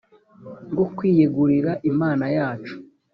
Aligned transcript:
bwo 0.71 0.85
kwiyegurira 0.95 1.71
imana 1.91 2.25
yacu 2.37 2.75